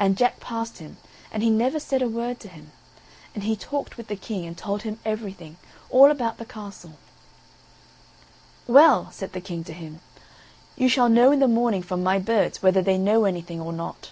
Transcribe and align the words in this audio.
And 0.00 0.16
Jack 0.18 0.40
passed 0.40 0.78
him, 0.78 0.96
and 1.30 1.44
he 1.44 1.48
never 1.48 1.78
said 1.78 2.02
a 2.02 2.08
word 2.08 2.40
to 2.40 2.48
him; 2.48 2.72
and 3.36 3.44
he 3.44 3.54
talked 3.54 3.96
with 3.96 4.08
the 4.08 4.16
King, 4.16 4.44
and 4.44 4.58
told 4.58 4.82
him 4.82 4.98
everything, 5.04 5.58
all 5.90 6.10
about 6.10 6.38
the 6.38 6.44
castle. 6.44 6.94
"Well," 8.66 9.12
said 9.12 9.32
the 9.32 9.40
King 9.40 9.62
to 9.62 9.72
him, 9.72 10.00
"you 10.74 10.88
shall 10.88 11.08
know 11.08 11.30
in 11.30 11.38
the 11.38 11.46
morning 11.46 11.82
from 11.82 12.02
my 12.02 12.18
birds, 12.18 12.60
whether 12.60 12.82
they 12.82 12.98
know 12.98 13.26
anything 13.26 13.60
or 13.60 13.72
not." 13.72 14.10